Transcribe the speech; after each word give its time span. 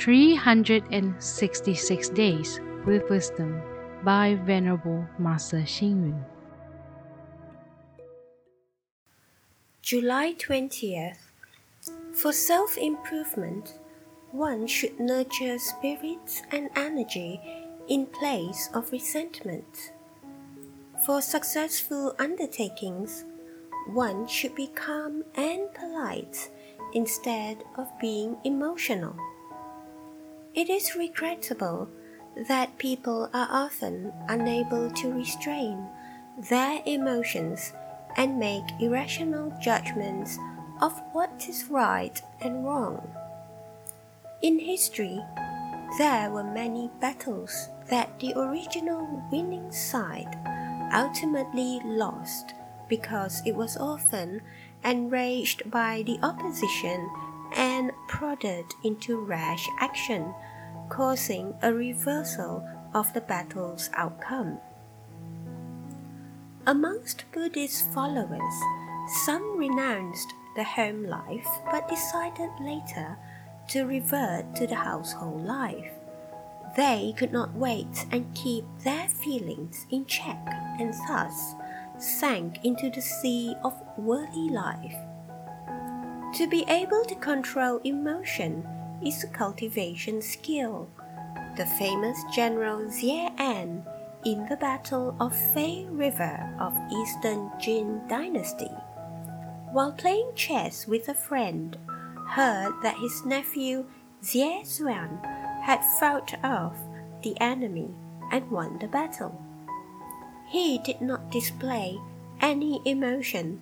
366 0.00 2.08
Days 2.08 2.58
with 2.86 3.08
Wisdom 3.10 3.60
by 4.02 4.34
Venerable 4.46 5.06
Master 5.18 5.58
Xing 5.58 6.08
Yun. 6.08 6.24
July 9.82 10.34
20th. 10.38 11.18
For 12.14 12.32
self 12.32 12.78
improvement, 12.78 13.78
one 14.32 14.66
should 14.66 14.98
nurture 14.98 15.58
spirits 15.58 16.40
and 16.50 16.70
energy 16.76 17.38
in 17.86 18.06
place 18.06 18.70
of 18.72 18.90
resentment. 18.92 19.92
For 21.04 21.20
successful 21.20 22.14
undertakings, 22.18 23.26
one 23.92 24.26
should 24.26 24.54
be 24.54 24.68
calm 24.68 25.24
and 25.34 25.68
polite 25.74 26.48
instead 26.94 27.64
of 27.76 27.86
being 28.00 28.38
emotional. 28.44 29.14
It 30.52 30.68
is 30.68 30.96
regrettable 30.96 31.88
that 32.48 32.78
people 32.78 33.30
are 33.32 33.48
often 33.50 34.12
unable 34.28 34.90
to 34.90 35.12
restrain 35.12 35.86
their 36.50 36.82
emotions 36.86 37.72
and 38.16 38.38
make 38.38 38.64
irrational 38.80 39.56
judgments 39.62 40.38
of 40.82 41.00
what 41.12 41.46
is 41.48 41.66
right 41.70 42.20
and 42.40 42.64
wrong. 42.64 43.00
In 44.42 44.58
history, 44.58 45.20
there 45.98 46.30
were 46.30 46.42
many 46.42 46.90
battles 47.00 47.68
that 47.88 48.18
the 48.18 48.34
original 48.36 49.06
winning 49.30 49.70
side 49.70 50.36
ultimately 50.92 51.80
lost 51.84 52.54
because 52.88 53.40
it 53.46 53.54
was 53.54 53.76
often 53.76 54.42
enraged 54.84 55.70
by 55.70 56.02
the 56.06 56.18
opposition 56.22 57.08
and 57.56 57.92
prodded 58.08 58.66
into 58.84 59.20
rash 59.20 59.68
action, 59.78 60.34
causing 60.88 61.54
a 61.62 61.72
reversal 61.72 62.66
of 62.94 63.12
the 63.14 63.20
battle's 63.20 63.90
outcome. 63.94 64.58
Amongst 66.66 67.24
Buddhist 67.32 67.90
followers, 67.92 68.54
some 69.24 69.56
renounced 69.56 70.34
the 70.56 70.64
home 70.64 71.04
life 71.04 71.48
but 71.70 71.88
decided 71.88 72.50
later 72.60 73.16
to 73.68 73.84
revert 73.84 74.54
to 74.56 74.66
the 74.66 74.74
household 74.74 75.44
life. 75.44 75.92
They 76.76 77.14
could 77.16 77.32
not 77.32 77.54
wait 77.54 78.06
and 78.12 78.34
keep 78.34 78.64
their 78.84 79.08
feelings 79.08 79.86
in 79.90 80.06
check 80.06 80.38
and 80.78 80.92
thus 81.08 81.54
sank 81.98 82.64
into 82.64 82.90
the 82.90 83.02
sea 83.02 83.54
of 83.64 83.74
worldly 83.96 84.50
life. 84.50 84.96
To 86.34 86.46
be 86.46 86.64
able 86.68 87.04
to 87.06 87.16
control 87.16 87.80
emotion 87.82 88.66
is 89.04 89.24
a 89.24 89.28
cultivation 89.28 90.22
skill. 90.22 90.88
The 91.56 91.66
famous 91.76 92.18
general 92.32 92.86
Xie 92.86 93.28
An 93.40 93.84
in 94.24 94.46
the 94.46 94.56
Battle 94.56 95.16
of 95.18 95.34
Fei 95.52 95.86
River 95.90 96.54
of 96.60 96.72
Eastern 96.92 97.50
Jin 97.58 98.02
Dynasty, 98.08 98.70
while 99.72 99.92
playing 99.92 100.30
chess 100.36 100.86
with 100.86 101.08
a 101.08 101.14
friend, 101.14 101.76
heard 102.28 102.74
that 102.82 102.98
his 102.98 103.24
nephew 103.26 103.86
Xie 104.22 104.62
Xuan 104.62 105.20
had 105.62 105.84
fought 105.98 106.32
off 106.44 106.78
the 107.22 107.38
enemy 107.40 107.90
and 108.30 108.48
won 108.50 108.78
the 108.78 108.88
battle. 108.88 109.42
He 110.48 110.78
did 110.78 111.00
not 111.00 111.30
display 111.30 111.98
any 112.40 112.80
emotion, 112.84 113.60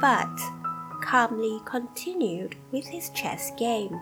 but 0.00 0.38
calmly 1.04 1.60
continued 1.66 2.56
with 2.72 2.86
his 2.86 3.10
chess 3.10 3.52
game. 3.58 4.00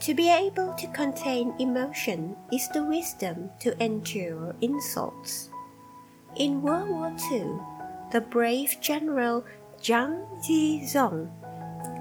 To 0.00 0.14
be 0.14 0.30
able 0.30 0.72
to 0.74 0.86
contain 0.88 1.54
emotion 1.58 2.34
is 2.50 2.68
the 2.70 2.82
wisdom 2.82 3.50
to 3.60 3.76
endure 3.82 4.54
insults. 4.62 5.50
In 6.36 6.62
World 6.62 6.88
War 6.88 7.12
II, 7.30 7.60
the 8.10 8.20
brave 8.20 8.76
general 8.80 9.44
Zhang 9.82 10.24
Zizhong, 10.42 11.28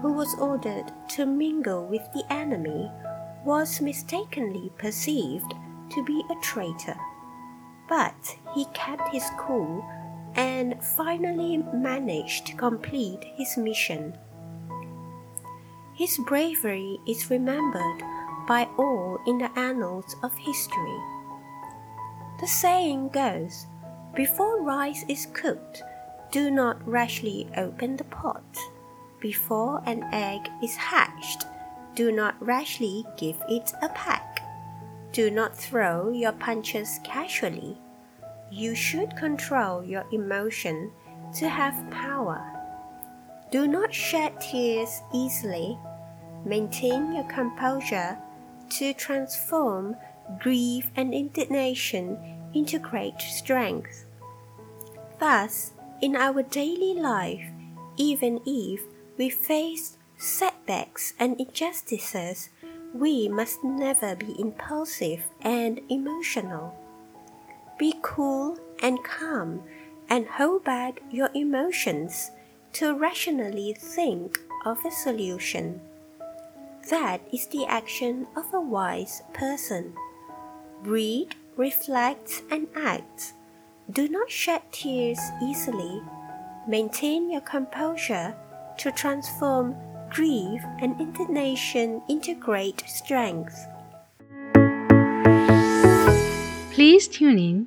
who 0.00 0.12
was 0.12 0.34
ordered 0.40 0.90
to 1.10 1.26
mingle 1.26 1.86
with 1.86 2.06
the 2.14 2.24
enemy, 2.30 2.90
was 3.44 3.80
mistakenly 3.80 4.72
perceived 4.78 5.52
to 5.90 6.04
be 6.04 6.22
a 6.30 6.42
traitor. 6.42 6.96
But 7.88 8.36
he 8.54 8.64
kept 8.74 9.08
his 9.12 9.24
cool 9.38 9.84
and 10.38 10.80
finally 10.84 11.56
managed 11.74 12.46
to 12.46 12.54
complete 12.54 13.24
his 13.34 13.56
mission. 13.56 14.16
His 15.94 16.16
bravery 16.28 17.00
is 17.08 17.28
remembered 17.28 18.02
by 18.46 18.68
all 18.78 19.18
in 19.26 19.38
the 19.38 19.50
annals 19.58 20.14
of 20.22 20.32
history. 20.38 21.00
The 22.40 22.46
saying 22.46 23.08
goes 23.08 23.66
before 24.14 24.62
rice 24.62 25.04
is 25.08 25.26
cooked, 25.32 25.82
do 26.30 26.52
not 26.52 26.86
rashly 26.86 27.48
open 27.56 27.96
the 27.96 28.04
pot. 28.04 28.56
Before 29.18 29.82
an 29.86 30.04
egg 30.12 30.48
is 30.62 30.76
hatched, 30.76 31.46
do 31.96 32.12
not 32.12 32.36
rashly 32.40 33.04
give 33.16 33.42
it 33.48 33.72
a 33.82 33.88
peck. 33.88 34.40
Do 35.10 35.32
not 35.32 35.56
throw 35.56 36.12
your 36.12 36.32
punches 36.32 37.00
casually 37.02 37.76
you 38.50 38.74
should 38.74 39.16
control 39.16 39.84
your 39.84 40.04
emotion 40.12 40.90
to 41.34 41.48
have 41.48 41.90
power. 41.90 42.40
Do 43.50 43.66
not 43.66 43.94
shed 43.94 44.40
tears 44.40 45.00
easily. 45.14 45.78
Maintain 46.44 47.14
your 47.14 47.24
composure 47.24 48.18
to 48.70 48.92
transform 48.94 49.96
grief 50.38 50.90
and 50.96 51.14
indignation 51.14 52.18
into 52.54 52.78
great 52.78 53.20
strength. 53.20 54.04
Thus, 55.18 55.72
in 56.00 56.14
our 56.14 56.42
daily 56.42 56.94
life, 56.94 57.44
even 57.96 58.40
if 58.46 58.82
we 59.16 59.30
face 59.30 59.96
setbacks 60.16 61.14
and 61.18 61.40
injustices, 61.40 62.50
we 62.94 63.28
must 63.28 63.64
never 63.64 64.14
be 64.16 64.34
impulsive 64.38 65.24
and 65.42 65.80
emotional. 65.88 66.76
Cool 68.02 68.58
and 68.80 69.02
calm 69.04 69.62
and 70.08 70.26
hold 70.26 70.64
back 70.64 71.00
your 71.10 71.30
emotions 71.34 72.30
to 72.72 72.94
rationally 72.94 73.74
think 73.78 74.38
of 74.64 74.84
a 74.84 74.90
solution. 74.90 75.80
That 76.90 77.20
is 77.32 77.46
the 77.48 77.66
action 77.66 78.26
of 78.36 78.52
a 78.54 78.60
wise 78.60 79.22
person. 79.34 79.94
Read, 80.82 81.34
reflect, 81.56 82.42
and 82.50 82.68
act. 82.74 83.34
Do 83.90 84.08
not 84.08 84.30
shed 84.30 84.62
tears 84.72 85.20
easily. 85.42 86.02
Maintain 86.66 87.30
your 87.30 87.40
composure 87.42 88.34
to 88.78 88.92
transform 88.92 89.74
grief 90.10 90.62
and 90.80 90.98
indignation 91.00 92.00
into 92.08 92.34
great 92.34 92.82
strength. 92.86 93.58
Please 96.72 97.08
tune 97.08 97.38
in, 97.38 97.66